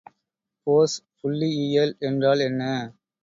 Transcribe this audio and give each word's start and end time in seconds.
போஸ் 0.67 0.95
புள்ளியியல் 1.17 1.93
என்றால் 2.01 2.39
என்ன? 2.39 2.63